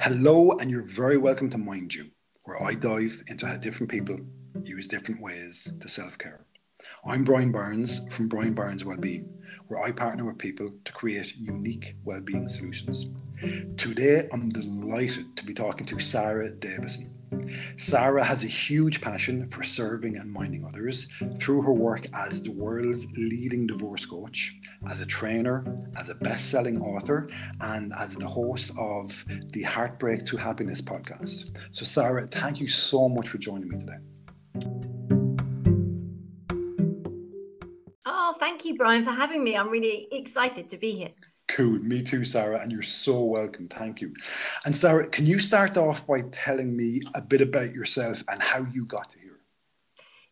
[0.00, 2.06] Hello, and you're very welcome to Mind You,
[2.44, 4.20] where I dive into how different people
[4.62, 6.46] use different ways to self care.
[7.04, 9.28] I'm Brian Barnes from Brian Barnes Wellbeing,
[9.66, 13.08] where I partner with people to create unique well-being solutions.
[13.76, 17.12] Today, I'm delighted to be talking to Sara Davison.
[17.76, 21.08] Sara has a huge passion for serving and minding others
[21.38, 25.64] through her work as the world's leading divorce coach, as a trainer,
[25.96, 27.28] as a best selling author,
[27.60, 31.56] and as the host of the Heartbreak to Happiness podcast.
[31.70, 33.98] So, Sara, thank you so much for joining me today.
[38.06, 39.56] Oh, thank you, Brian, for having me.
[39.56, 41.10] I'm really excited to be here.
[41.58, 41.80] Cool.
[41.80, 42.60] Me too, Sara.
[42.60, 43.66] And you're so welcome.
[43.66, 44.14] Thank you.
[44.64, 48.64] And Sara, can you start off by telling me a bit about yourself and how
[48.72, 49.40] you got here?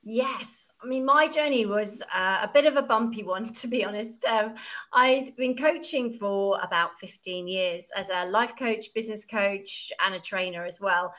[0.05, 0.71] Yes.
[0.81, 4.25] I mean, my journey was uh, a bit of a bumpy one, to be honest.
[4.25, 4.55] Um,
[4.93, 10.21] I'd been coaching for about 15 years as a life coach, business coach, and a
[10.21, 11.13] trainer as well.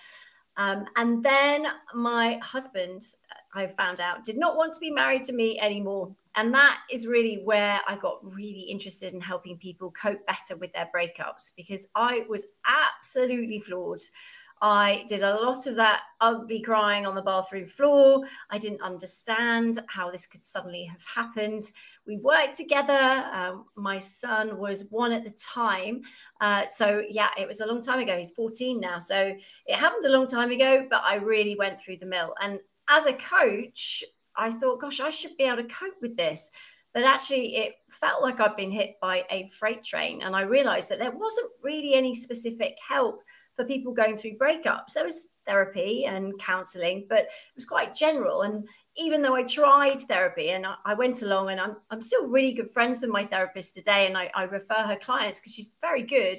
[0.57, 3.03] Um, and then my husband,
[3.53, 6.15] I found out, did not want to be married to me anymore.
[6.35, 10.73] And that is really where I got really interested in helping people cope better with
[10.73, 14.01] their breakups because I was absolutely floored.
[14.61, 18.25] I did a lot of that ugly crying on the bathroom floor.
[18.49, 21.71] I didn't understand how this could suddenly have happened.
[22.07, 23.25] We worked together.
[23.33, 26.01] Um, my son was one at the time.
[26.39, 28.17] Uh, so, yeah, it was a long time ago.
[28.17, 28.99] He's 14 now.
[28.99, 32.33] So, it happened a long time ago, but I really went through the mill.
[32.41, 34.03] And as a coach,
[34.37, 36.49] I thought, gosh, I should be able to cope with this.
[36.93, 40.21] But actually, it felt like I'd been hit by a freight train.
[40.21, 43.21] And I realized that there wasn't really any specific help
[43.55, 44.93] for people going through breakups.
[44.93, 48.43] There was therapy and counseling, but it was quite general.
[48.43, 52.53] And even though I tried therapy and I, went along, and I'm, I'm still really
[52.53, 56.03] good friends with my therapist today, and I, I refer her clients because she's very
[56.03, 56.37] good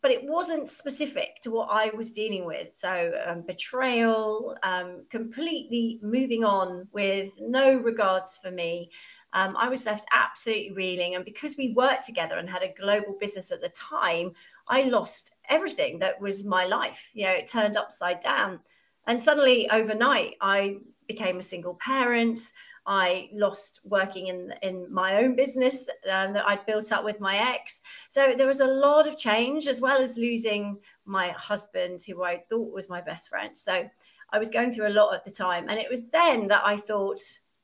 [0.00, 2.74] but it wasn't specific to what I was dealing with.
[2.74, 8.90] So, um, betrayal, um, completely moving on with no regards for me.
[9.32, 11.14] Um, I was left absolutely reeling.
[11.14, 14.32] And because we worked together and had a global business at the time,
[14.68, 17.10] I lost everything that was my life.
[17.12, 18.60] You know, it turned upside down.
[19.06, 20.76] And suddenly, overnight, I
[21.08, 22.38] became a single parent.
[22.86, 27.36] I lost working in in my own business um, that I'd built up with my
[27.36, 27.82] ex.
[28.08, 32.44] So there was a lot of change, as well as losing my husband, who I
[32.48, 33.56] thought was my best friend.
[33.56, 33.90] So
[34.32, 36.76] I was going through a lot at the time, and it was then that I
[36.76, 37.20] thought,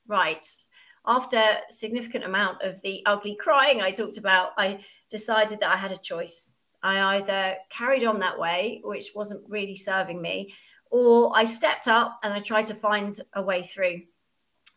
[0.07, 0.45] right.
[1.07, 5.77] After a significant amount of the ugly crying I talked about, I decided that I
[5.77, 6.57] had a choice.
[6.81, 10.53] I either carried on that way, which wasn't really serving me,
[10.91, 14.01] or I stepped up and I tried to find a way through.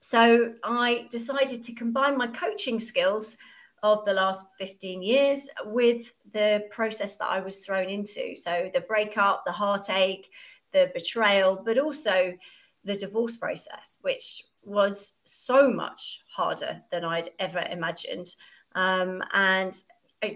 [0.00, 3.36] So I decided to combine my coaching skills
[3.82, 8.36] of the last 15 years with the process that I was thrown into.
[8.36, 10.30] So the breakup, the heartache,
[10.72, 12.34] the betrayal, but also
[12.84, 18.34] the divorce process, which was so much harder than I'd ever imagined.
[18.74, 19.74] Um, and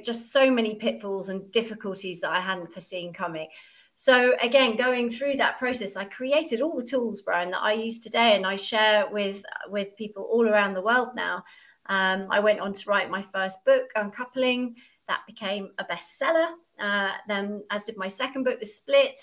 [0.04, 3.48] just so many pitfalls and difficulties that I hadn't foreseen coming.
[3.94, 7.98] So again, going through that process, I created all the tools, Brian, that I use
[7.98, 11.44] today, and I share with with people all around the world now.
[11.86, 14.76] Um, I went on to write my first book, Uncoupling,
[15.08, 16.52] that became a bestseller.
[16.80, 19.20] Uh, then, as did my second book, The Split.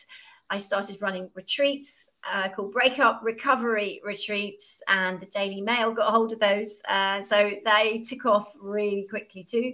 [0.52, 6.12] I started running retreats uh, called Breakup Recovery Retreats, and the Daily Mail got a
[6.12, 6.82] hold of those.
[6.90, 9.74] Uh, so they took off really quickly too.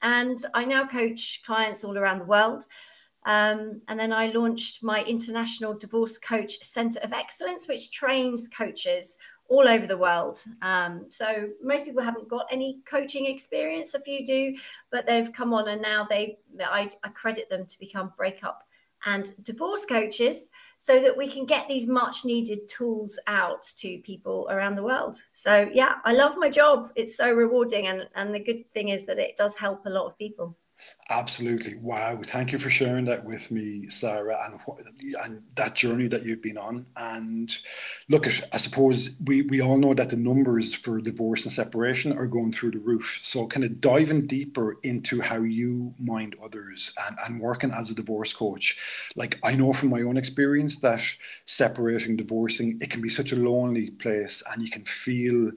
[0.00, 2.66] And I now coach clients all around the world.
[3.24, 9.18] Um, and then I launched my International Divorce Coach Center of Excellence, which trains coaches
[9.48, 10.42] all over the world.
[10.62, 13.94] Um, so most people haven't got any coaching experience.
[13.94, 14.56] A few do,
[14.90, 18.66] but they've come on and now they I, I credit them to become breakup
[19.04, 24.46] and divorce coaches so that we can get these much needed tools out to people
[24.50, 25.16] around the world.
[25.32, 26.90] So yeah, I love my job.
[26.94, 30.06] It's so rewarding and and the good thing is that it does help a lot
[30.06, 30.56] of people.
[31.10, 31.74] Absolutely.
[31.74, 32.20] Wow.
[32.24, 34.58] Thank you for sharing that with me, Sara, and,
[35.22, 36.86] and that journey that you've been on.
[36.96, 37.54] And
[38.08, 42.26] look, I suppose we, we all know that the numbers for divorce and separation are
[42.26, 43.18] going through the roof.
[43.22, 47.94] So, kind of diving deeper into how you mind others and, and working as a
[47.94, 48.78] divorce coach.
[49.16, 51.02] Like, I know from my own experience that
[51.46, 55.50] separating, divorcing, it can be such a lonely place, and you can feel,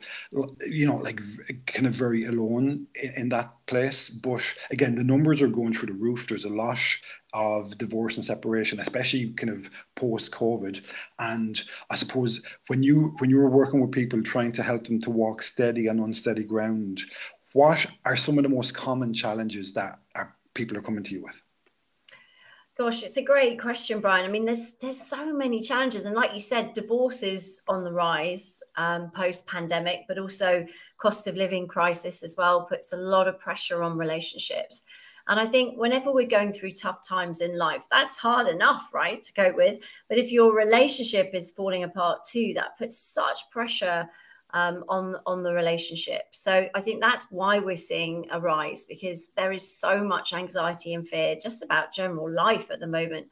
[0.68, 1.22] you know, like
[1.66, 4.10] kind of very alone in, in that place.
[4.10, 6.28] But again, the numbers are going through the roof.
[6.28, 6.80] There's a lot
[7.34, 10.82] of divorce and separation, especially kind of post COVID.
[11.20, 15.00] And I suppose when you when you were working with people trying to help them
[15.00, 17.02] to walk steady and unsteady ground,
[17.54, 21.24] what are some of the most common challenges that are, people are coming to you
[21.24, 21.42] with?
[22.78, 24.26] Gosh, it's a great question, Brian.
[24.26, 27.94] I mean, there's there's so many challenges, and like you said, divorce is on the
[27.94, 30.66] rise um, post pandemic, but also
[30.98, 34.84] cost of living crisis as well puts a lot of pressure on relationships.
[35.28, 39.22] And I think whenever we're going through tough times in life, that's hard enough, right,
[39.22, 39.80] to cope with.
[40.10, 44.10] But if your relationship is falling apart too, that puts such pressure
[44.56, 46.24] um, on on the relationship.
[46.32, 50.94] So I think that's why we're seeing a rise because there is so much anxiety
[50.94, 53.28] and fear just about general life at the moment.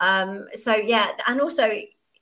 [0.00, 1.68] Um, so yeah, and also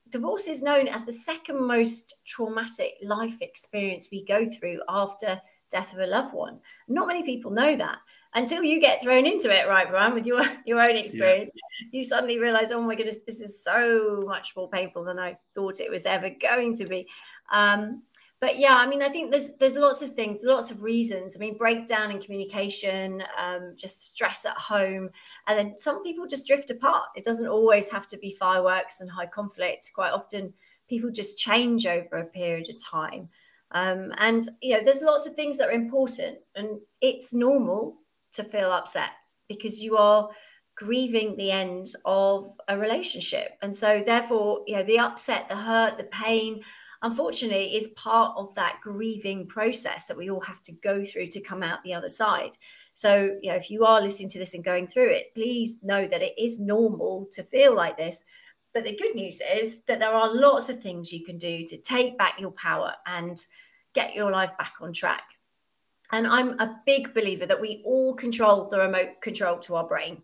[0.09, 5.39] divorce is known as the second most traumatic life experience we go through after
[5.71, 6.59] death of a loved one.
[6.87, 7.99] Not many people know that
[8.33, 11.51] until you get thrown into it, right, Brian, with your your own experience.
[11.53, 11.87] Yeah.
[11.91, 15.79] You suddenly realize, oh my goodness, this is so much more painful than I thought
[15.79, 17.07] it was ever going to be.
[17.51, 18.03] Um,
[18.41, 21.35] but yeah, I mean, I think there's there's lots of things, lots of reasons.
[21.35, 25.09] I mean, breakdown in communication, um, just stress at home,
[25.47, 27.09] and then some people just drift apart.
[27.15, 29.91] It doesn't always have to be fireworks and high conflict.
[29.93, 30.53] Quite often,
[30.87, 33.27] people just change over a period of time.
[33.71, 37.97] Um, and you know, there's lots of things that are important, and it's normal
[38.31, 39.11] to feel upset
[39.49, 40.29] because you are
[40.75, 45.97] grieving the end of a relationship, and so therefore, you know, the upset, the hurt,
[45.97, 46.61] the pain
[47.01, 51.41] unfortunately is part of that grieving process that we all have to go through to
[51.41, 52.57] come out the other side.
[52.93, 56.05] So, you know, if you are listening to this and going through it, please know
[56.07, 58.25] that it is normal to feel like this.
[58.73, 61.77] But the good news is that there are lots of things you can do to
[61.77, 63.37] take back your power and
[63.93, 65.23] get your life back on track.
[66.11, 70.21] And I'm a big believer that we all control the remote control to our brain.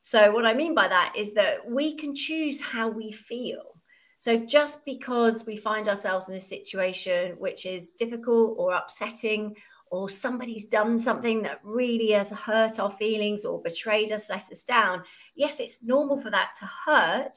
[0.00, 3.79] So, what I mean by that is that we can choose how we feel.
[4.20, 9.56] So just because we find ourselves in a situation which is difficult or upsetting,
[9.90, 14.62] or somebody's done something that really has hurt our feelings or betrayed us, let us
[14.62, 17.34] down, yes, it's normal for that to hurt.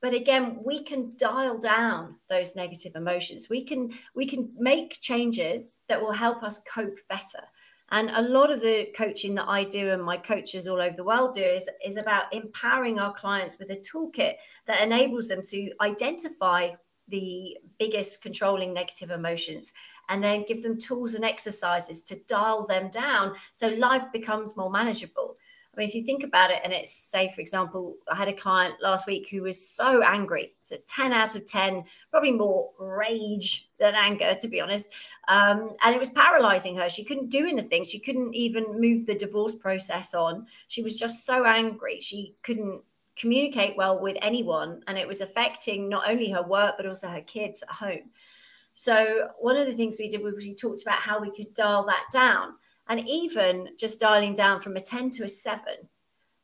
[0.00, 3.50] But again, we can dial down those negative emotions.
[3.50, 7.44] We can we can make changes that will help us cope better.
[7.92, 11.04] And a lot of the coaching that I do and my coaches all over the
[11.04, 14.34] world do is, is about empowering our clients with a toolkit
[14.66, 16.70] that enables them to identify
[17.08, 19.72] the biggest controlling negative emotions
[20.08, 24.70] and then give them tools and exercises to dial them down so life becomes more
[24.70, 25.36] manageable.
[25.72, 28.32] I mean, if you think about it, and it's say, for example, I had a
[28.32, 30.52] client last week who was so angry.
[30.58, 34.92] So 10 out of 10, probably more rage than anger, to be honest.
[35.28, 36.88] Um, and it was paralyzing her.
[36.88, 37.84] She couldn't do anything.
[37.84, 40.46] She couldn't even move the divorce process on.
[40.66, 42.00] She was just so angry.
[42.00, 42.82] She couldn't
[43.14, 44.82] communicate well with anyone.
[44.88, 48.10] And it was affecting not only her work, but also her kids at home.
[48.74, 51.84] So one of the things we did was we talked about how we could dial
[51.84, 52.54] that down.
[52.90, 55.88] And even just dialing down from a 10 to a seven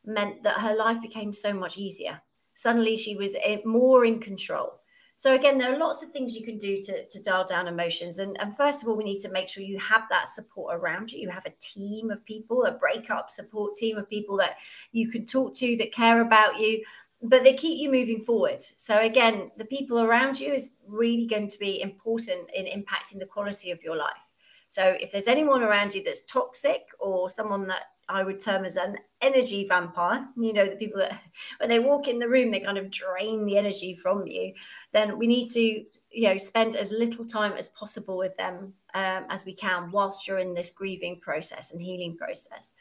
[0.05, 2.21] meant that her life became so much easier.
[2.53, 4.79] Suddenly she was eh, more in control.
[5.15, 8.19] So again, there are lots of things you can do to, to dial down emotions.
[8.19, 11.11] And, and first of all, we need to make sure you have that support around
[11.11, 11.19] you.
[11.19, 14.57] You have a team of people, a breakup support team of people that
[14.93, 16.81] you can talk to that care about you,
[17.21, 18.61] but they keep you moving forward.
[18.61, 23.25] So again, the people around you is really going to be important in impacting the
[23.25, 24.26] quality of your life.
[24.67, 28.77] So if there's anyone around you that's toxic or someone that I would term as
[28.77, 31.21] an energy vampire, you know, the people that
[31.59, 34.53] when they walk in the room, they kind of drain the energy from you,
[34.91, 39.25] then we need to, you know, spend as little time as possible with them um,
[39.29, 42.73] as we can whilst you're in this grieving process and healing process.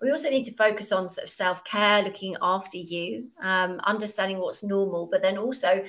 [0.00, 4.38] We also need to focus on sort of self care, looking after you, um, understanding
[4.38, 5.84] what's normal, but then also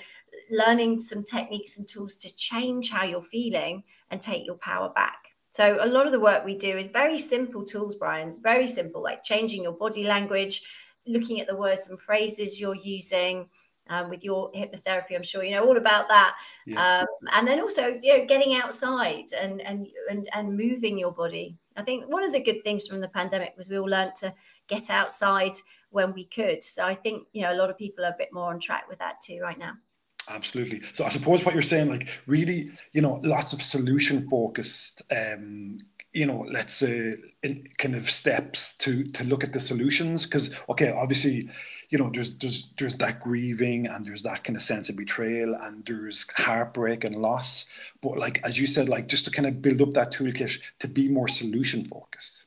[0.50, 5.28] learning some techniques and tools to change how you're feeling and take your power back.
[5.51, 8.27] So a lot of the work we do is very simple tools, Brian.
[8.27, 10.62] It's very simple, like changing your body language,
[11.08, 13.50] looking at the words and phrases you're using.
[13.91, 16.36] Um, with your hypnotherapy, I'm sure you know all about that.
[16.68, 17.00] Yeah.
[17.00, 21.58] Um, and then also, you know, getting outside and and and and moving your body.
[21.75, 24.32] I think one of the good things from the pandemic was we all learned to
[24.68, 25.53] get outside
[25.89, 26.63] when we could.
[26.63, 28.88] So I think you know a lot of people are a bit more on track
[28.88, 29.74] with that too right now.
[30.29, 30.81] Absolutely.
[30.93, 35.77] So I suppose what you're saying, like really, you know, lots of solution focused, um,
[36.12, 37.15] you know, let's say
[37.77, 40.25] kind of steps to to look at the solutions.
[40.25, 41.50] Because okay, obviously,
[41.89, 45.55] you know, there's there's there's that grieving and there's that kind of sense of betrayal
[45.55, 47.71] and there's heartbreak and loss.
[48.01, 50.88] But like as you said, like just to kind of build up that toolkit to
[50.88, 52.45] be more solution focused.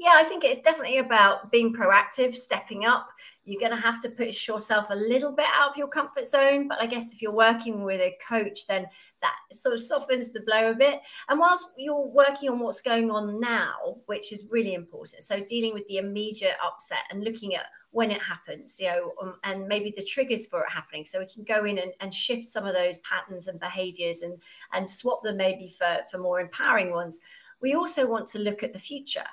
[0.00, 3.08] Yeah, I think it's definitely about being proactive, stepping up,
[3.44, 6.68] you're going to have to push yourself a little bit out of your comfort zone.
[6.68, 8.86] But I guess if you're working with a coach, then
[9.22, 11.00] that sort of softens the blow a bit.
[11.28, 15.72] And whilst you're working on what's going on now, which is really important, so dealing
[15.72, 19.92] with the immediate upset and looking at when it happens, you know, um, and maybe
[19.96, 21.04] the triggers for it happening.
[21.04, 24.40] So we can go in and, and shift some of those patterns and behaviors and
[24.72, 27.20] and swap them maybe for, for more empowering ones.
[27.60, 29.24] We also want to look at the future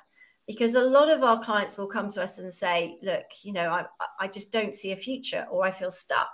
[0.48, 3.70] because a lot of our clients will come to us and say, look, you know,
[3.70, 3.84] I,
[4.18, 6.30] I just don't see a future or I feel stuck.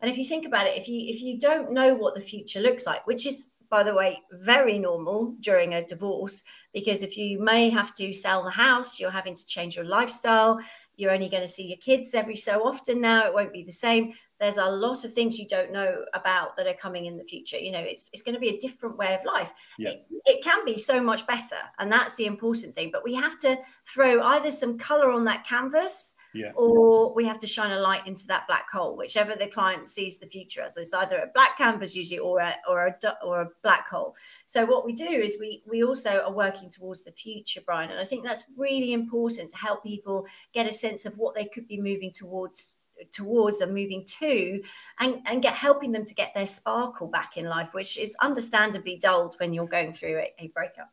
[0.00, 2.60] And if you think about it, if you if you don't know what the future
[2.60, 6.44] looks like, which is by the way very normal during a divorce,
[6.74, 10.60] because if you may have to sell the house, you're having to change your lifestyle,
[10.96, 13.72] you're only going to see your kids every so often now, it won't be the
[13.72, 17.24] same there's a lot of things you don't know about that are coming in the
[17.24, 19.90] future you know it's, it's going to be a different way of life yeah.
[19.90, 23.38] it, it, can be so much better and that's the important thing but we have
[23.38, 26.52] to throw either some color on that canvas yeah.
[26.54, 30.18] or we have to shine a light into that black hole whichever the client sees
[30.18, 33.48] the future as there's either a black canvas usually or a or a or a
[33.62, 34.14] black hole
[34.44, 37.98] so what we do is we we also are working towards the future brian and
[37.98, 41.66] i think that's really important to help people get a sense of what they could
[41.66, 42.78] be moving towards
[43.12, 44.62] towards and moving to
[45.00, 48.98] and, and get helping them to get their sparkle back in life which is understandably
[48.98, 50.90] dulled when you're going through a, a breakup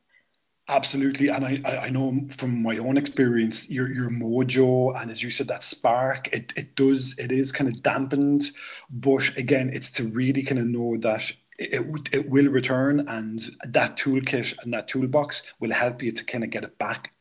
[0.70, 5.30] Absolutely, and I, I know from my own experience, your your mojo and as you
[5.30, 8.46] said, that spark, it it does it is kind of dampened,
[8.90, 11.30] but again, it's to really kind of know that
[11.60, 16.46] it, it will return, and that toolkit and that toolbox will help you to kind
[16.46, 17.14] of get it back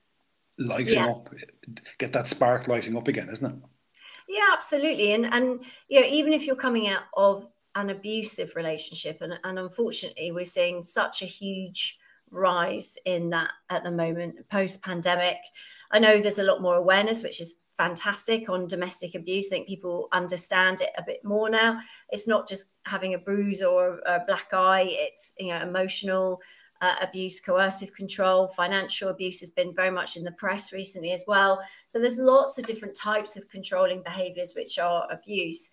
[0.56, 1.08] lighting yeah.
[1.08, 1.28] up,
[1.98, 3.71] get that spark lighting up again, isn't it?
[4.32, 5.12] Yeah, absolutely.
[5.12, 9.58] And and you know, even if you're coming out of an abusive relationship, and, and
[9.58, 11.98] unfortunately we're seeing such a huge
[12.30, 15.36] rise in that at the moment post pandemic.
[15.90, 19.48] I know there's a lot more awareness, which is fantastic on domestic abuse.
[19.48, 21.80] I think people understand it a bit more now.
[22.08, 26.40] It's not just having a bruise or a black eye, it's you know emotional
[26.82, 31.22] uh, abuse, coercive control, financial abuse has been very much in the press recently as
[31.28, 31.62] well.
[31.86, 35.70] So there's lots of different types of controlling behaviors which are abuse.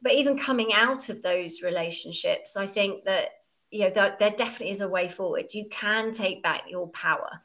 [0.00, 3.30] But even coming out of those relationships, I think that
[3.70, 5.52] you know there, there definitely is a way forward.
[5.52, 7.40] You can take back your power.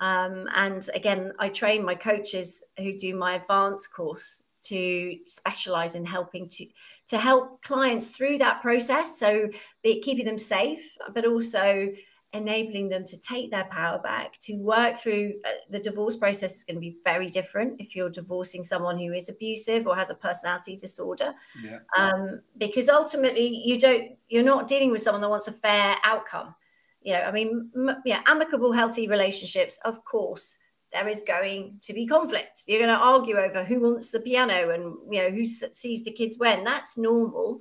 [0.00, 6.04] Um, and again, I train my coaches who do my advanced course to specialize in
[6.04, 6.66] helping to
[7.08, 9.48] to help clients through that process so
[9.82, 11.88] be keeping them safe but also
[12.32, 16.64] enabling them to take their power back, to work through uh, the divorce process is
[16.64, 20.14] going to be very different if you're divorcing someone who is abusive or has a
[20.14, 21.32] personality disorder.
[21.62, 21.78] Yeah.
[21.96, 26.54] Um, because ultimately, you don't, you're not dealing with someone that wants a fair outcome.
[27.02, 30.58] You know, I mean, m- yeah, amicable, healthy relationships, of course,
[30.92, 32.62] there is going to be conflict.
[32.66, 36.10] You're going to argue over who wants the piano and you know who sees the
[36.10, 36.64] kids when.
[36.64, 37.60] That's normal.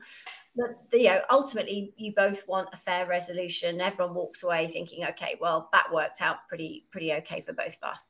[0.55, 3.81] But you know ultimately you both want a fair resolution.
[3.81, 7.89] Everyone walks away thinking okay well that worked out pretty pretty okay for both of
[7.89, 8.09] us.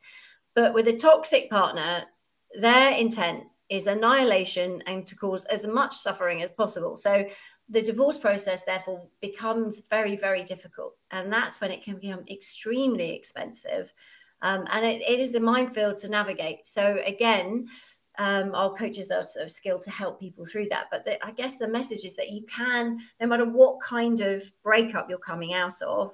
[0.56, 2.06] But with a toxic partner
[2.60, 6.98] their intent is annihilation and to cause as much suffering as possible.
[6.98, 7.28] So
[7.72, 10.96] the divorce process therefore becomes very very difficult.
[11.12, 13.94] And that's when it can become extremely expensive
[14.42, 17.68] um, and it, it is a minefield to navigate so again
[18.20, 20.88] um, our coaches are sort of skilled to help people through that.
[20.92, 24.44] But the, I guess the message is that you can, no matter what kind of
[24.62, 26.12] breakup you're coming out of,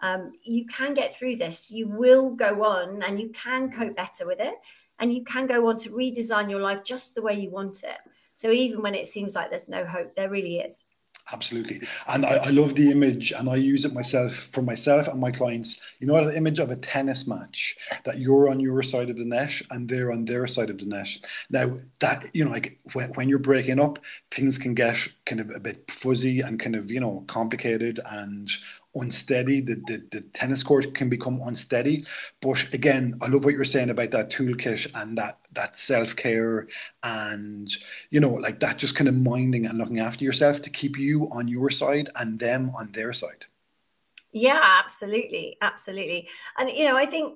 [0.00, 1.70] um, you can get through this.
[1.70, 4.54] You will go on and you can cope better with it.
[4.98, 7.98] And you can go on to redesign your life just the way you want it.
[8.34, 10.86] So even when it seems like there's no hope, there really is.
[11.32, 11.80] Absolutely.
[12.08, 15.30] And I, I, love the image and I use it myself for myself and my
[15.30, 15.80] clients.
[15.98, 19.24] You know, that image of a tennis match that you're on your side of the
[19.24, 21.08] net and they're on their side of the net.
[21.48, 23.98] Now, that, you know, like when, when you're breaking up,
[24.30, 28.48] things can get kind of a bit fuzzy and kind of, you know, complicated and
[28.94, 29.60] unsteady.
[29.60, 32.04] The, the, the tennis court can become unsteady.
[32.40, 36.66] But again, I love what you're saying about that toolkit and that that self care
[37.02, 37.68] and
[38.10, 41.28] you know like that just kind of minding and looking after yourself to keep you
[41.30, 43.46] on your side and them on their side.
[44.32, 46.28] Yeah, absolutely, absolutely.
[46.58, 47.34] And you know, I think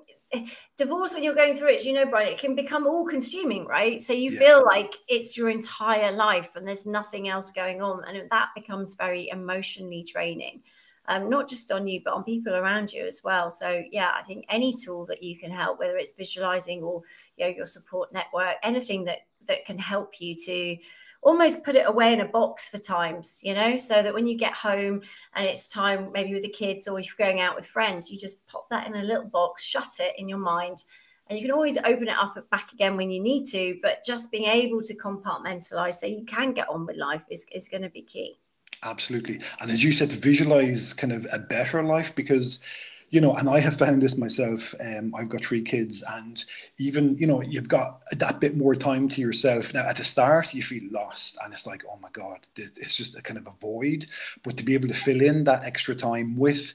[0.75, 4.01] divorce when you're going through it you know brian it can become all consuming right
[4.01, 4.39] so you yeah.
[4.39, 8.93] feel like it's your entire life and there's nothing else going on and that becomes
[8.95, 10.61] very emotionally draining
[11.07, 13.49] um, not just on you, but on people around you as well.
[13.49, 17.01] So yeah, I think any tool that you can help, whether it's visualizing or
[17.37, 20.77] you know your support network, anything that that can help you to
[21.23, 24.37] almost put it away in a box for times, you know, so that when you
[24.37, 25.01] get home
[25.33, 28.17] and it's time maybe with the kids or if you're going out with friends, you
[28.17, 30.83] just pop that in a little box, shut it in your mind
[31.29, 34.31] and you can always open it up back again when you need to but just
[34.31, 37.89] being able to compartmentalize so you can get on with life is, is going to
[37.89, 38.39] be key
[38.83, 42.63] absolutely and as you said to visualize kind of a better life because
[43.09, 44.75] you know, and I have found this myself.
[44.81, 46.43] Um, I've got three kids, and
[46.77, 49.73] even you know, you've got that bit more time to yourself.
[49.73, 52.97] Now, at the start, you feel lost, and it's like, oh my god, this, it's
[52.97, 54.07] just a kind of a void.
[54.43, 56.73] But to be able to fill in that extra time with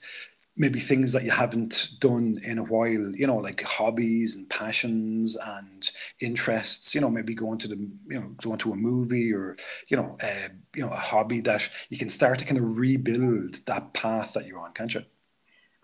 [0.57, 5.37] maybe things that you haven't done in a while, you know, like hobbies and passions
[5.37, 5.91] and
[6.21, 9.57] interests, you know, maybe going to the, you know, going to a movie or,
[9.89, 13.55] you know, uh, you know, a hobby that you can start to kind of rebuild
[13.67, 15.03] that path that you're on, can't you?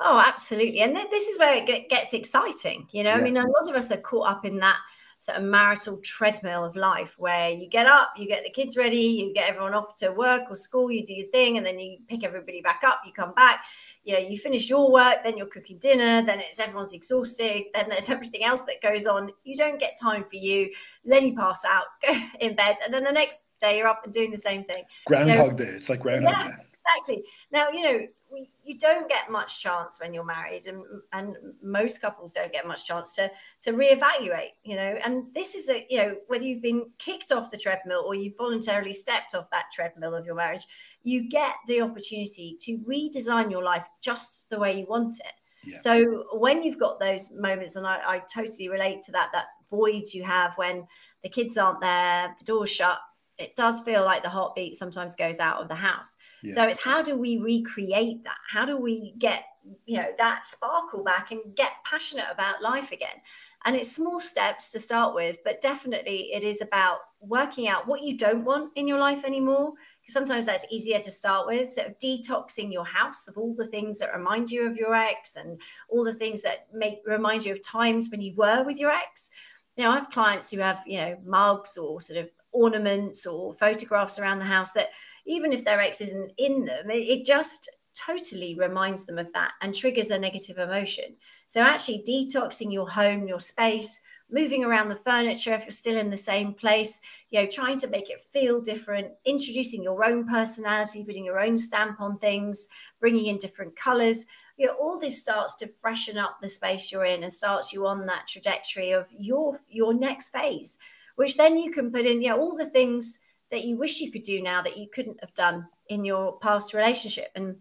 [0.01, 0.81] Oh, absolutely.
[0.81, 2.87] And this is where it gets exciting.
[2.93, 3.17] You know, yeah.
[3.17, 4.79] I mean, a lot of us are caught up in that
[5.19, 8.97] sort of marital treadmill of life where you get up, you get the kids ready,
[8.97, 11.99] you get everyone off to work or school, you do your thing, and then you
[12.07, 13.65] pick everybody back up, you come back,
[14.05, 17.89] you know, you finish your work, then you're cooking dinner, then it's everyone's exhausted, then
[17.89, 19.31] there's everything else that goes on.
[19.43, 20.71] You don't get time for you,
[21.05, 24.13] then you pass out, go in bed, and then the next day you're up and
[24.13, 24.85] doing the same thing.
[25.07, 25.77] Groundhog you know, Day.
[25.77, 26.68] It's like Groundhog yeah, Day.
[26.97, 27.25] Exactly.
[27.53, 32.01] Now, you know, we, you don't get much chance when you're married and, and most
[32.01, 33.31] couples don't get much chance to
[33.61, 37.51] to reevaluate you know and this is a you know whether you've been kicked off
[37.51, 40.67] the treadmill or you've voluntarily stepped off that treadmill of your marriage
[41.03, 45.33] you get the opportunity to redesign your life just the way you want it
[45.65, 45.77] yeah.
[45.77, 50.05] so when you've got those moments and I, I totally relate to that that void
[50.13, 50.87] you have when
[51.23, 52.99] the kids aren't there the door's shut
[53.39, 56.17] it does feel like the heartbeat sometimes goes out of the house.
[56.43, 56.55] Yeah.
[56.55, 58.39] So it's how do we recreate that?
[58.51, 59.45] How do we get
[59.85, 63.17] you know that sparkle back and get passionate about life again?
[63.65, 68.03] And it's small steps to start with, but definitely it is about working out what
[68.03, 69.73] you don't want in your life anymore.
[70.01, 71.71] Because sometimes that's easier to start with.
[71.73, 75.61] So detoxing your house of all the things that remind you of your ex and
[75.89, 79.31] all the things that make remind you of times when you were with your ex.
[79.77, 84.19] Now I have clients who have, you know, mugs or sort of ornaments or photographs
[84.19, 84.91] around the house that
[85.27, 89.53] even if their ex isn't in them, it, it just totally reminds them of that
[89.61, 91.17] and triggers a negative emotion.
[91.47, 94.01] So actually detoxing your home, your space,
[94.31, 97.89] moving around the furniture if you're still in the same place, you know, trying to
[97.89, 102.69] make it feel different, introducing your own personality, putting your own stamp on things,
[103.01, 104.27] bringing in different colors.
[104.57, 107.87] You know, all this starts to freshen up the space you're in and starts you
[107.87, 110.79] on that trajectory of your your next phase
[111.19, 113.19] which then you can put in, you know, all the things
[113.51, 116.73] that you wish you could do now that you couldn't have done in your past
[116.73, 117.27] relationship.
[117.35, 117.57] And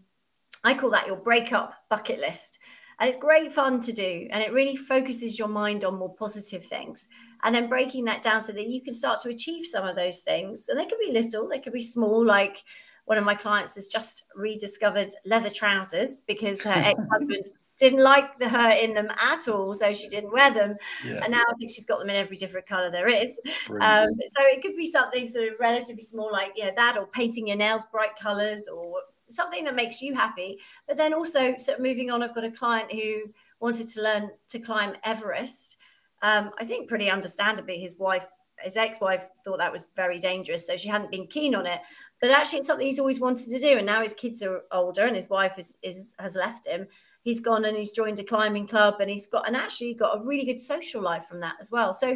[0.62, 2.60] I call that your breakup bucket list.
[3.00, 4.28] And it's great fun to do.
[4.30, 7.08] And it really focuses your mind on more positive things.
[7.42, 10.20] And then breaking that down so that you can start to achieve some of those
[10.20, 10.68] things.
[10.68, 12.62] And they could be little, they could be small, like
[13.08, 17.46] one of my clients has just rediscovered leather trousers because her ex-husband
[17.78, 20.76] didn't like the, her in them at all, so she didn't wear them.
[21.06, 21.22] Yeah.
[21.22, 23.40] And now I think she's got them in every different color there is.
[23.80, 27.48] Um, so it could be something sort of relatively small, like know that, or painting
[27.48, 30.58] your nails bright colors, or something that makes you happy.
[30.86, 34.30] But then also, sort of moving on, I've got a client who wanted to learn
[34.48, 35.78] to climb Everest.
[36.20, 38.26] Um, I think pretty understandably, his wife
[38.62, 41.80] his ex-wife thought that was very dangerous so she hadn't been keen on it
[42.20, 45.04] but actually it's something he's always wanted to do and now his kids are older
[45.04, 46.86] and his wife is, is has left him
[47.28, 50.24] he's gone and he's joined a climbing club and he's got and actually got a
[50.24, 51.92] really good social life from that as well.
[51.92, 52.08] So,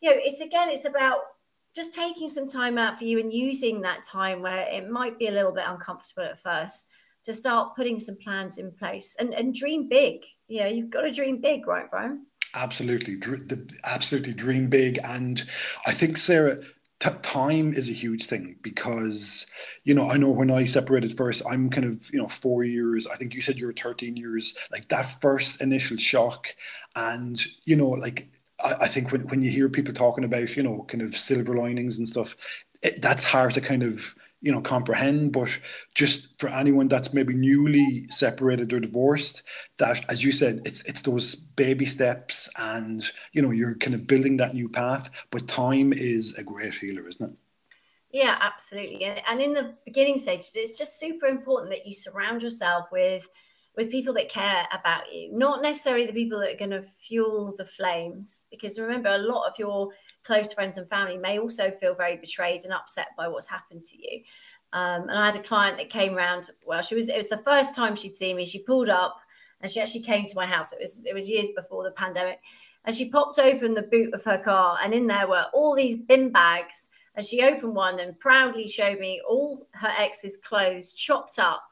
[0.00, 1.18] you know, it's again, it's about
[1.74, 5.28] just taking some time out for you and using that time where it might be
[5.28, 6.88] a little bit uncomfortable at first
[7.24, 10.24] to start putting some plans in place and, and dream big.
[10.48, 12.26] You know, you've got to dream big, right, Brian?
[12.54, 13.16] Absolutely,
[13.84, 14.98] absolutely dream big.
[15.04, 15.42] And
[15.86, 16.58] I think Sara,
[17.00, 19.46] t- time is a huge thing because
[19.84, 23.06] you know i know when i separated first i'm kind of you know four years
[23.06, 26.54] i think you said you were 13 years like that first initial shock.
[26.96, 28.28] And you know like
[28.62, 31.56] I, I think when, when you hear people talking about you know kind of silver
[31.56, 32.36] linings and stuff
[32.82, 35.60] it, that's hard to kind of you know comprehend but
[35.94, 39.42] just for anyone that's maybe newly separated or divorced
[39.78, 44.06] that as you said it's it's those baby steps and you know you're kind of
[44.06, 47.36] building that new path but time is a great healer isn't it?
[48.12, 49.04] Yeah absolutely.
[49.04, 53.28] And, and in the beginning stages it's just super important that you surround yourself with
[53.80, 57.54] with people that care about you, not necessarily the people that are going to fuel
[57.56, 58.44] the flames.
[58.50, 59.88] Because remember, a lot of your
[60.22, 63.96] close friends and family may also feel very betrayed and upset by what's happened to
[63.96, 64.20] you.
[64.74, 66.50] Um, and I had a client that came round.
[66.66, 67.08] Well, she was.
[67.08, 68.44] It was the first time she'd seen me.
[68.44, 69.16] She pulled up
[69.62, 70.74] and she actually came to my house.
[70.74, 71.06] It was.
[71.06, 72.38] It was years before the pandemic.
[72.84, 75.96] And she popped open the boot of her car, and in there were all these
[75.96, 76.90] bin bags.
[77.14, 81.62] And she opened one and proudly showed me all her ex's clothes chopped up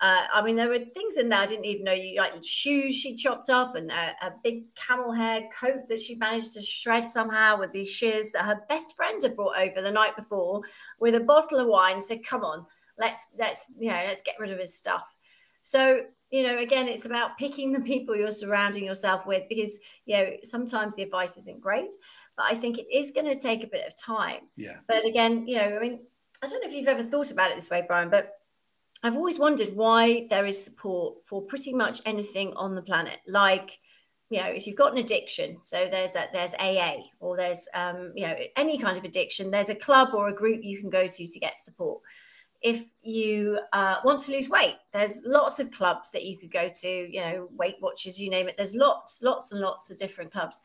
[0.00, 1.92] Uh, I mean, there were things in there I didn't even know.
[1.92, 6.14] You like shoes she chopped up, and a, a, big camel hair coat that she
[6.14, 9.90] managed to shred somehow with these shears that her best friend had brought over the
[9.90, 10.62] night before
[11.00, 12.00] with a bottle of wine.
[12.00, 12.64] Said, "Come on,
[12.96, 15.16] let's let's you know let's get rid of his stuff."
[15.62, 20.16] So you know, again, it's about picking the people you're surrounding yourself with because you
[20.16, 21.90] know sometimes the advice isn't great,
[22.36, 24.42] but I think it is going to take a bit of time.
[24.56, 24.76] Yeah.
[24.86, 26.00] But again, you know, I mean,
[26.40, 28.37] I don't know if you've ever thought about it this way, Brian, but
[29.02, 33.18] I've always wondered why there is support for pretty much anything on the planet.
[33.26, 33.78] Like,
[34.30, 38.12] you know, if you've got an addiction, so there's a, there's AA or there's um,
[38.14, 41.06] you know any kind of addiction, there's a club or a group you can go
[41.06, 42.02] to to get support.
[42.60, 46.68] If you uh, want to lose weight, there's lots of clubs that you could go
[46.80, 46.88] to.
[46.88, 48.56] You know, Weight Watchers, you name it.
[48.56, 50.60] There's lots, lots and lots of different clubs.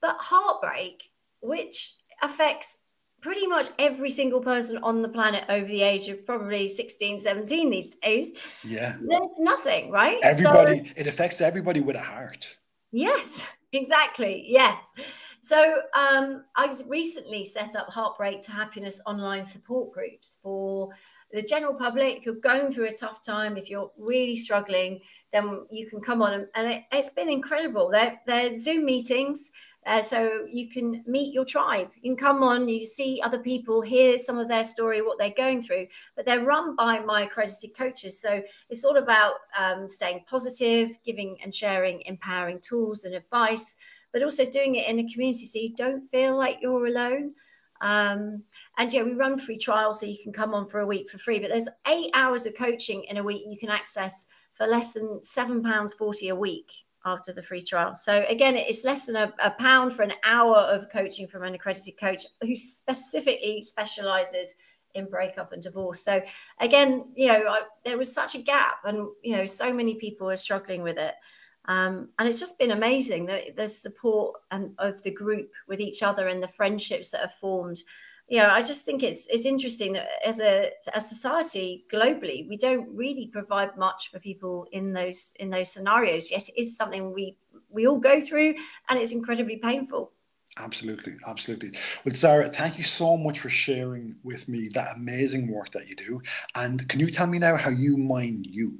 [0.00, 1.10] But heartbreak,
[1.42, 2.80] which affects
[3.20, 7.70] pretty much every single person on the planet over the age of probably 16 17
[7.70, 8.32] these days.
[8.64, 8.96] Yeah.
[9.00, 10.18] There's nothing right?
[10.22, 12.58] Everybody so, it affects everybody with a heart.
[12.92, 14.94] Yes exactly yes.
[15.40, 20.90] So um, i recently set up heartbreak to happiness online support groups for
[21.32, 22.16] the general public.
[22.16, 25.00] If you're going through a tough time if you're really struggling
[25.32, 27.90] then you can come on and, and it, has been incredible.
[27.90, 29.50] There, there's zoom meetings
[29.88, 31.90] uh, so you can meet your tribe.
[32.02, 35.30] You can come on, you see other people, hear some of their story, what they're
[35.34, 35.86] going through.
[36.14, 38.20] But they're run by my accredited coaches.
[38.20, 43.76] So it's all about um, staying positive, giving and sharing empowering tools and advice,
[44.12, 47.32] but also doing it in a community so you don't feel like you're alone.
[47.80, 48.42] Um,
[48.76, 51.16] and yeah, we run free trials so you can come on for a week for
[51.16, 51.38] free.
[51.38, 55.20] But there's eight hours of coaching in a week you can access for less than
[55.20, 56.72] £7.40 a week
[57.08, 57.94] after the free trial.
[57.94, 61.54] So again, it's less than a, a, pound for an hour of coaching from an
[61.54, 64.54] accredited coach who specifically specializes
[64.94, 66.04] in breakup and divorce.
[66.04, 66.20] So
[66.60, 70.30] again, you know, I, there was such a gap, and you know, so many people
[70.30, 71.14] are struggling with it.
[71.66, 76.02] Um, and it's just been amazing the, the support and of the group with each
[76.02, 77.82] other and the friendships that have formed
[78.28, 82.56] you know, I just think it's it's interesting that as a a society globally, we
[82.56, 86.30] don't really provide much for people in those in those scenarios.
[86.30, 87.36] Yet it is something we
[87.70, 88.54] we all go through,
[88.88, 90.12] and it's incredibly painful.
[90.58, 91.72] Absolutely, absolutely.
[92.04, 95.96] Well, Sara, thank you so much for sharing with me that amazing work that you
[95.96, 96.20] do.
[96.54, 98.78] And can you tell me now how you mind you?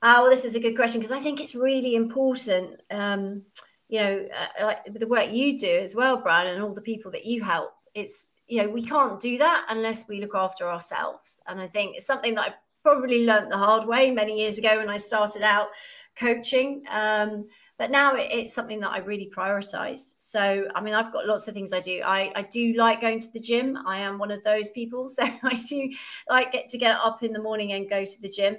[0.00, 2.80] Uh, well, this is a good question because I think it's really important.
[2.90, 3.42] Um,
[3.88, 7.10] you know, uh, like the work you do as well, Brian, and all the people
[7.12, 11.42] that you help it's you know we can't do that unless we look after ourselves.
[11.48, 14.78] And i think it's something that i probably learned the hard way many years ago
[14.78, 15.68] when i started out
[16.16, 16.82] coaching.
[16.90, 17.46] Um,
[17.78, 20.14] but now it's something that i really prioritize.
[20.18, 22.00] So i mean i've got lots of things i do.
[22.04, 23.78] I, I do like going to the gym.
[23.86, 25.08] I am one of those people.
[25.16, 25.90] So i do
[26.28, 28.56] like get to get up in the morning and go to the gym.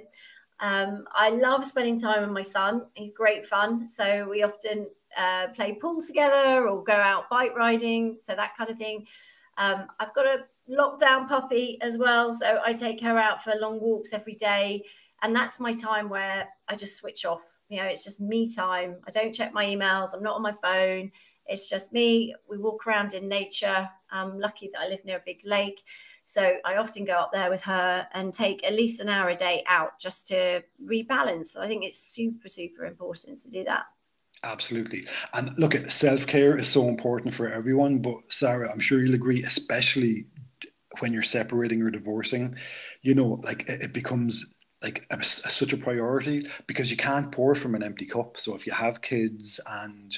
[0.60, 2.86] Um, i love spending time with my son.
[2.94, 3.88] He's great fun.
[3.88, 4.86] So we often
[5.16, 9.06] uh, play pool together or go out bike riding, so that kind of thing.
[9.56, 13.80] Um, I've got a lockdown puppy as well, so I take her out for long
[13.80, 14.84] walks every day,
[15.22, 17.60] and that's my time where I just switch off.
[17.68, 18.96] You know, it's just me time.
[19.06, 20.14] I don't check my emails.
[20.14, 21.12] I'm not on my phone.
[21.46, 22.34] It's just me.
[22.48, 23.88] We walk around in nature.
[24.10, 25.82] I'm lucky that I live near a big lake.
[26.24, 29.34] So I often go up there with her and take at least an hour a
[29.34, 31.56] day out just to rebalance.
[31.56, 33.84] I think it's super, super important to do that.
[34.44, 35.06] Absolutely.
[35.32, 38.00] And look, self care is so important for everyone.
[38.00, 40.26] But Sara, I'm sure you'll agree, especially
[41.00, 42.56] when you're separating or divorcing,
[43.02, 47.74] you know, like it, becomes like a, such a priority because you can't pour from
[47.74, 48.38] an empty cup.
[48.38, 50.16] So if you have kids and,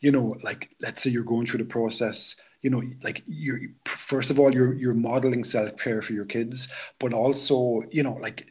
[0.00, 4.30] you know, like let's say you're going through the process, you know, like you're first
[4.30, 6.68] of all you're you're modeling self care for your kids,
[7.00, 8.50] but also you know like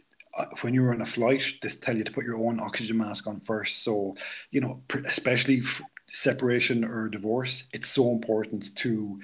[0.62, 3.39] when you're on a flight, they tell you to put your own oxygen mask on
[3.39, 3.84] first.
[3.84, 4.15] So,
[4.52, 5.62] you know, especially
[6.08, 9.19] separation or divorce, it's so important to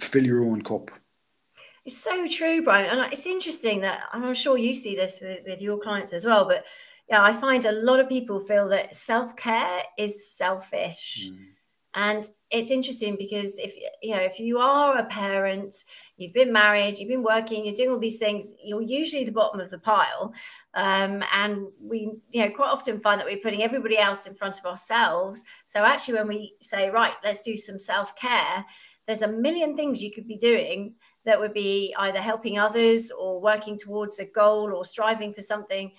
[0.00, 0.90] fill your own cup.
[1.84, 2.98] It's so true, Brian.
[2.98, 6.46] And it's interesting that I'm sure you see this with, with your clients as well.
[6.46, 6.66] But
[7.08, 11.30] yeah, I find a lot of people feel that self care is selfish.
[11.30, 11.46] Mm.
[11.94, 15.74] And it's interesting because if you know if you are a parent,
[16.16, 19.60] you've been married, you've been working, you're doing all these things, you're usually the bottom
[19.60, 20.34] of the pile.
[20.74, 24.58] Um, and we, you know, quite often find that we're putting everybody else in front
[24.58, 25.44] of ourselves.
[25.64, 28.64] So actually, when we say, right, let's do some self care,
[29.06, 33.40] there's a million things you could be doing that would be either helping others or
[33.40, 35.92] working towards a goal or striving for something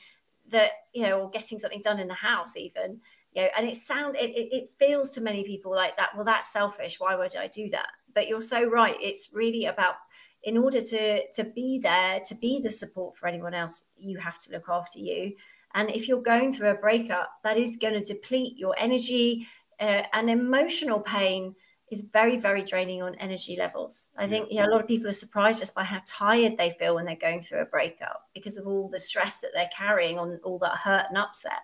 [0.49, 2.99] that you know or getting something done in the house even
[3.36, 6.26] you know and it sound it, it, it feels to many people like that well
[6.26, 7.00] that's selfish.
[7.00, 7.88] Why would i do that?
[8.13, 8.95] But you're so right.
[9.02, 9.95] It's really about
[10.43, 14.38] in order to to be there to be the support for anyone else you have
[14.39, 15.34] to look after you.
[15.74, 19.45] And if you're going through a breakup that is going to deplete your energy
[19.82, 21.54] uh, and emotional pain
[21.91, 24.12] is very very draining on energy levels.
[24.17, 26.71] I think you know, a lot of people are surprised just by how tired they
[26.71, 30.17] feel when they're going through a breakup because of all the stress that they're carrying
[30.17, 31.62] on all that hurt and upset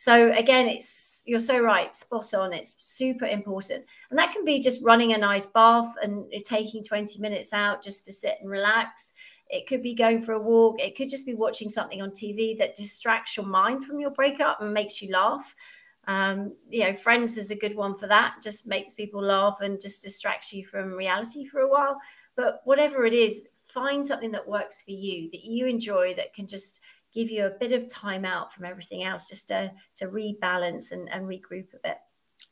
[0.00, 2.54] so again, it's you're so right, spot on.
[2.54, 7.20] It's super important, and that can be just running a nice bath and taking 20
[7.20, 9.12] minutes out just to sit and relax.
[9.50, 10.80] It could be going for a walk.
[10.80, 14.62] It could just be watching something on TV that distracts your mind from your breakup
[14.62, 15.54] and makes you laugh.
[16.06, 18.36] Um, you know, Friends is a good one for that.
[18.42, 22.00] Just makes people laugh and just distracts you from reality for a while.
[22.36, 26.46] But whatever it is, find something that works for you, that you enjoy, that can
[26.46, 26.80] just
[27.12, 31.08] give you a bit of time out from everything else just to, to rebalance and,
[31.10, 31.98] and regroup a bit.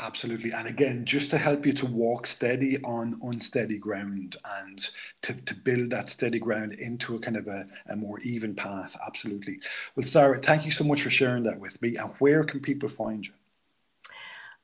[0.01, 0.53] Absolutely.
[0.53, 4.79] And again, just to help you to walk steady on unsteady ground and
[5.23, 8.97] to, to build that steady ground into a kind of a, a more even path.
[9.07, 9.61] Absolutely.
[9.97, 11.97] Well, Sara, thank you so much for sharing that with me.
[11.97, 13.33] And where can people find you?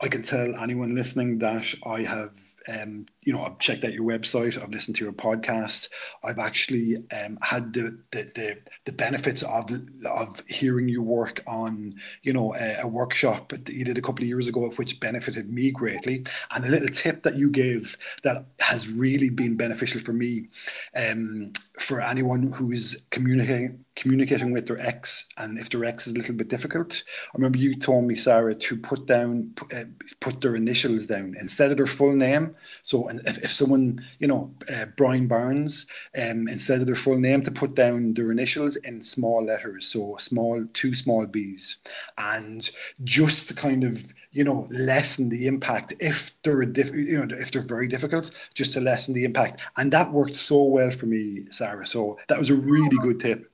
[0.00, 2.36] I can tell anyone listening that I have
[2.68, 5.88] um, you know, I've checked out your website, I've listened to your podcast,
[6.22, 9.70] I've actually um, had the, the, the the benefits of
[10.06, 14.22] of hearing you work on, you know, a, a, workshop that you did a couple
[14.22, 16.24] of years ago, which benefited me greatly.
[16.50, 20.48] And a little tip that you gave that has really been beneficial for me,
[20.96, 26.14] um, for anyone who is communicating communicating with their ex, and if their ex is
[26.14, 27.02] a little bit difficult.
[27.06, 29.84] I remember you told me, Sara, to put down uh,
[30.20, 34.54] put their initials down instead of their full name so if, if someone, you know,
[34.72, 39.02] uh, Brian Barnes, um, instead of their full name, to put down their initials in
[39.02, 41.78] small letters, so small, two small b's,
[42.18, 42.70] and
[43.02, 47.36] just to kind of, you know, lessen the impact if they're a diff- you know,
[47.36, 49.60] if they're very difficult, just to lessen the impact.
[49.76, 51.86] And that worked so well for me, Sara.
[51.86, 53.50] So that was a really good tip.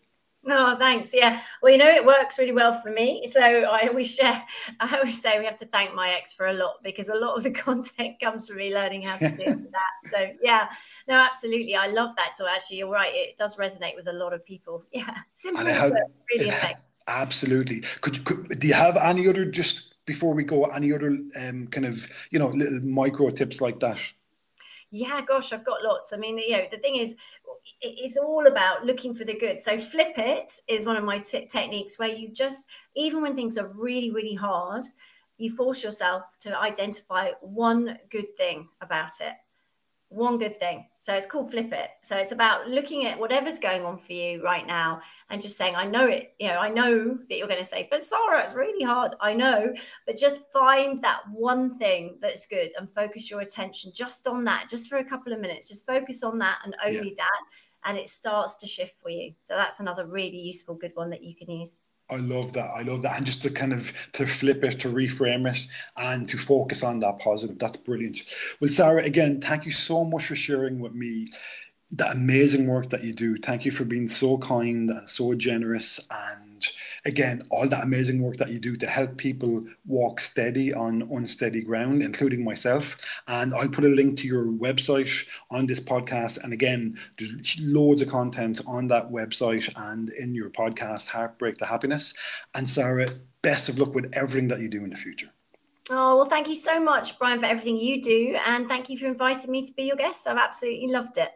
[0.48, 1.12] Oh, thanks.
[1.14, 1.40] Yeah.
[1.62, 3.26] Well, you know, it works really well for me.
[3.26, 4.42] So I always share,
[4.81, 7.37] I always say we have to thank my ex for a lot because a lot
[7.37, 10.11] of the content comes from me learning how to do that.
[10.11, 10.70] So yeah,
[11.09, 11.76] no, absolutely.
[11.76, 12.37] I love that.
[12.37, 13.12] So actually, you're right.
[13.14, 14.85] It does resonate with a lot of people.
[14.92, 15.14] Yeah.
[15.33, 16.85] Simple, have, but really effective.
[17.07, 17.83] Absolutely.
[18.00, 21.87] Could, could, do you have any other, just before we go, any other um, kind
[21.87, 24.00] of, you know, little micro tips like that?
[24.90, 26.12] Yeah, gosh, I've got lots.
[26.12, 27.16] I mean, you know, the thing is,
[27.81, 29.61] it's all about looking for the good.
[29.61, 33.57] So flip it is one of my t- techniques where you just, even when things
[33.57, 34.85] are really, really hard,
[35.38, 39.35] you force yourself to identify one good thing about it
[40.11, 40.87] one good thing.
[40.99, 41.90] So it's called flip it.
[42.03, 45.77] So it's about looking at whatever's going on for you right now and just saying,
[45.77, 48.55] I know it, you know, I know that you're going to say, but Sara, it's
[48.55, 49.14] really hard.
[49.20, 49.73] I know,
[50.07, 54.66] but just find that one thing that's good and focus your attention just on that,
[54.68, 55.68] just for a couple of minutes.
[55.68, 57.25] Just focus on that and only yeah.
[57.25, 57.40] that.
[57.85, 59.33] And it starts to shift for you.
[59.38, 61.81] So that's another really useful, good one that you can use.
[62.11, 62.70] I love that.
[62.70, 63.16] I love that.
[63.16, 67.01] And just to kind of to flip it, to reframe it, and to focus on
[67.01, 67.59] that positive.
[67.59, 68.20] That's brilliant.
[68.61, 71.29] Well, Sara, again, thank you so much for sharing with me
[71.92, 73.37] the amazing work that you do.
[73.37, 76.50] Thank you for being so kind and so generous and
[77.05, 81.63] again, all that amazing work that you do to help people walk steady on unsteady
[81.63, 83.23] ground, including myself.
[83.27, 86.43] And I'll put a link to your website on this podcast.
[86.43, 91.67] And again, there's loads of content on that website and in your podcast, Heartbreak to
[91.67, 92.15] Happiness.
[92.55, 93.09] And Sara,
[93.43, 95.31] best of luck with everything that you do in the future.
[95.93, 98.39] Oh, well, thank you so much, Brian, for everything you do.
[98.47, 100.29] And thank you for inviting me to be your guest.
[100.29, 101.31] I've absolutely loved it.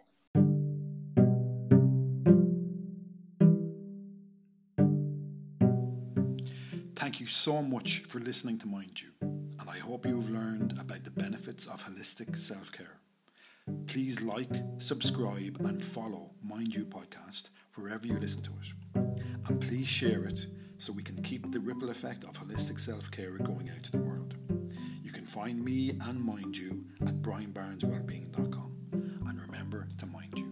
[7.25, 11.05] you so much for listening to Mind You, and I hope you have learned about
[11.05, 12.99] the benefits of holistic self care.
[13.87, 19.17] Please like, subscribe, and follow Mind You Podcast wherever you listen to it.
[19.49, 23.39] And please share it so we can keep the ripple effect of holistic self care
[23.39, 24.35] going out to the world.
[25.03, 28.71] You can find me and Mind You at brianbarnswellbeing.com,
[29.27, 30.44] And remember to mind you.